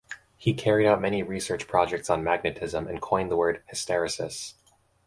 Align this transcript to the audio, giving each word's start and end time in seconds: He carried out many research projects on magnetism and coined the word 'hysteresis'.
He 0.35 0.55
carried 0.55 0.87
out 0.87 0.99
many 0.99 1.21
research 1.21 1.67
projects 1.67 2.09
on 2.09 2.23
magnetism 2.23 2.87
and 2.87 2.99
coined 2.99 3.29
the 3.29 3.37
word 3.37 3.61
'hysteresis'. 3.71 4.55